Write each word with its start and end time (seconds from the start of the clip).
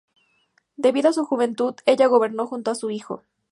Debido 0.77 1.09
a 1.09 1.13
su 1.13 1.23
juventud, 1.25 1.75
ella 1.85 2.07
gobernó 2.07 2.47
junto 2.47 2.71
a 2.71 2.75
su 2.75 2.89
hijo. 2.89 3.21